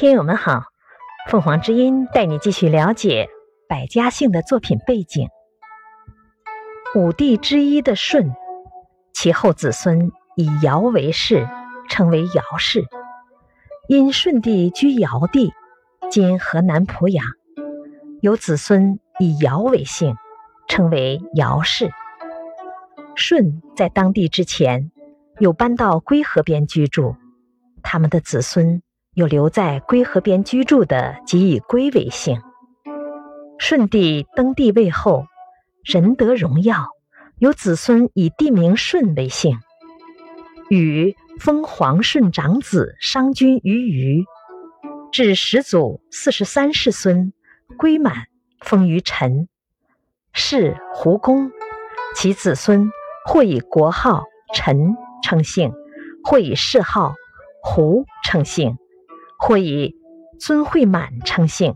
[0.00, 0.62] 听友们好，
[1.28, 3.28] 凤凰之音带你继续了解
[3.68, 5.28] 百家姓的作品背景。
[6.94, 8.34] 五帝之一的舜，
[9.12, 11.46] 其后子孙以尧为氏，
[11.90, 12.86] 称为尧氏。
[13.88, 15.52] 因舜帝居尧地，
[16.10, 17.26] 今河南濮阳，
[18.22, 20.16] 有子孙以尧为姓，
[20.66, 21.90] 称为尧氏。
[23.16, 24.90] 舜在当地之前，
[25.40, 27.16] 有搬到归河边居住，
[27.82, 28.80] 他们的子孙
[29.14, 32.40] 有留在归河边居住的，即以归为姓。
[33.58, 35.24] 舜帝登帝位后。
[35.82, 36.88] 仁德荣耀，
[37.38, 39.58] 有子孙以帝名舜为姓。
[40.68, 44.26] 禹封皇舜长子商君于虞，
[45.10, 47.32] 至始祖四十三世孙
[47.78, 48.26] 归满
[48.60, 49.48] 封于陈，
[50.34, 51.50] 是胡公。
[52.14, 52.90] 其子孙
[53.24, 55.72] 或以国号陈称姓，
[56.22, 57.14] 或以谥号
[57.62, 58.76] 胡称姓，
[59.40, 59.96] 或以
[60.38, 61.74] 尊惠满称姓。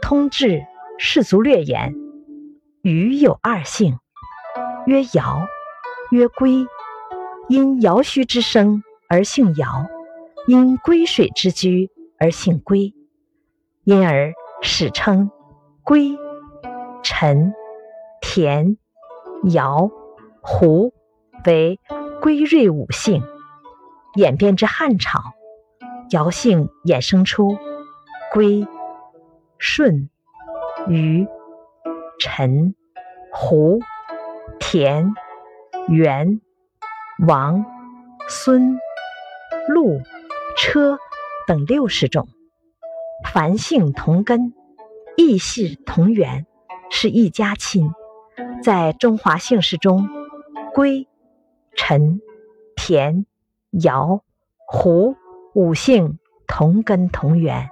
[0.00, 0.64] 通志
[0.98, 1.94] 氏族略言。
[2.82, 3.98] 禹有二姓，
[4.86, 5.46] 曰尧，
[6.10, 6.66] 曰归。
[7.48, 9.86] 因尧墟之生而姓尧，
[10.46, 12.94] 因归水之居而姓归。
[13.84, 15.30] 因而史称
[15.84, 16.16] 归、
[17.02, 17.52] 陈、
[18.20, 18.76] 田、
[19.44, 19.90] 尧、
[20.40, 20.92] 胡
[21.44, 21.78] 为
[22.20, 23.22] 归瑞五姓。
[24.14, 25.20] 演变至汉朝，
[26.12, 27.58] 尧姓衍生出
[28.32, 28.66] 归、
[29.58, 30.08] 舜、
[30.86, 31.26] 禹。
[32.24, 32.76] 陈、
[33.32, 33.80] 胡、
[34.60, 35.12] 田、
[35.88, 36.40] 元、
[37.26, 37.66] 王、
[38.28, 38.78] 孙、
[39.66, 39.98] 陆、
[40.56, 40.98] 车
[41.48, 42.28] 等六十种，
[43.32, 44.54] 凡姓同根，
[45.16, 46.46] 异姓同源，
[46.90, 47.90] 是一家亲。
[48.62, 50.08] 在中华姓氏中，
[50.72, 51.08] 归、
[51.74, 52.20] 陈、
[52.76, 53.26] 田、
[53.72, 54.22] 尧、
[54.68, 55.16] 胡
[55.54, 57.68] 五姓同根同源，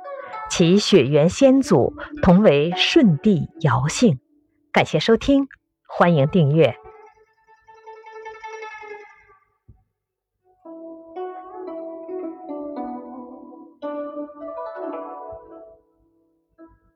[0.50, 4.19] 其血缘先祖同为舜帝尧姓。
[4.72, 5.49] 感谢收听，
[5.88, 6.80] 欢迎订阅。